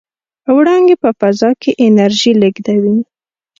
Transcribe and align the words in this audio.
وړانګې 0.55 0.95
په 1.03 1.09
فضا 1.19 1.49
کې 1.61 1.71
انرژي 1.85 2.31
لېږدوي. 2.41 2.97